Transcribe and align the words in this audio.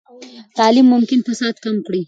تعلیم 0.57 0.85
ممکن 0.93 1.19
فساد 1.27 1.55
کم 1.63 1.75
کړي. 1.85 1.99